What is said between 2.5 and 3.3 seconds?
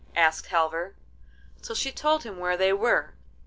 they were.